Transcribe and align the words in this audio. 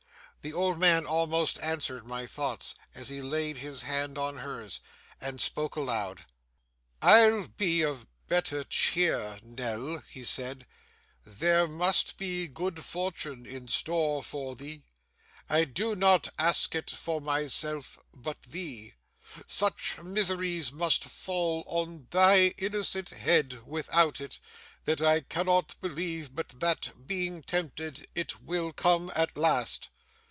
The 0.43 0.53
old 0.53 0.79
man 0.79 1.05
almost 1.05 1.59
answered 1.59 2.03
my 2.07 2.25
thoughts, 2.25 2.73
as 2.95 3.09
he 3.09 3.21
laid 3.21 3.59
his 3.59 3.83
hand 3.83 4.17
on 4.17 4.37
hers, 4.37 4.79
and 5.21 5.39
spoke 5.39 5.75
aloud. 5.75 6.25
'I'll 6.99 7.47
be 7.49 7.83
of 7.83 8.07
better 8.27 8.63
cheer, 8.63 9.37
Nell,' 9.43 10.01
he 10.09 10.23
said; 10.23 10.65
'there 11.23 11.67
must 11.67 12.17
be 12.17 12.47
good 12.47 12.83
fortune 12.83 13.45
in 13.45 13.67
store 13.67 14.23
for 14.23 14.55
thee 14.55 14.81
I 15.47 15.63
do 15.65 15.95
not 15.95 16.29
ask 16.39 16.73
it 16.73 16.89
for 16.89 17.21
myself, 17.21 17.99
but 18.11 18.41
thee. 18.41 18.93
Such 19.45 19.99
miseries 19.99 20.71
must 20.71 21.03
fall 21.03 21.63
on 21.67 22.07
thy 22.09 22.55
innocent 22.57 23.11
head 23.11 23.67
without 23.67 24.19
it, 24.19 24.39
that 24.85 25.03
I 25.03 25.21
cannot 25.21 25.75
believe 25.81 26.33
but 26.33 26.59
that, 26.59 27.05
being 27.05 27.43
tempted, 27.43 28.07
it 28.15 28.39
will 28.41 28.73
come 28.73 29.11
at 29.13 29.37
last! 29.37 29.89